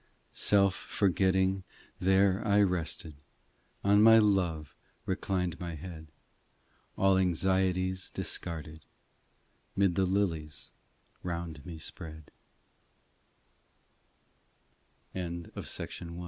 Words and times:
Self 0.33 0.73
forgetting, 0.73 1.63
there 1.99 2.41
I 2.43 2.63
rested 2.63 3.13
On 3.83 4.01
my 4.01 4.17
love 4.17 4.73
reclined 5.05 5.59
my 5.59 5.75
head, 5.75 6.07
All 6.97 7.19
anxieties 7.19 8.09
discarded 8.09 8.83
Mid 9.75 9.93
the 9.93 10.07
lilies 10.07 10.71
round 11.21 11.63
me 11.67 11.77
spr 11.77 12.23